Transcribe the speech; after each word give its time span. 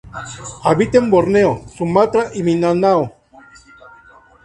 Habita 0.63 0.97
en 0.97 1.11
Borneo, 1.11 1.61
Sumatra 1.67 2.31
y 2.33 2.41
Mindanao. 2.41 3.13